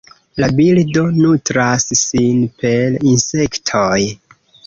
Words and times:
La 0.43 0.47
birdo 0.59 1.03
nutras 1.17 1.85
sin 2.01 2.41
per 2.63 2.97
insektoj. 3.13 4.01